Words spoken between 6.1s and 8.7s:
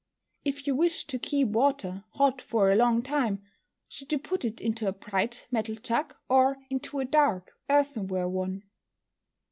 or into a dark earthenware one?